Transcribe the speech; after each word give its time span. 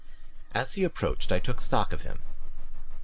As 0.55 0.73
he 0.73 0.83
approached 0.83 1.31
I 1.31 1.37
took 1.37 1.61
stock 1.61 1.93
of 1.93 2.01
him. 2.01 2.23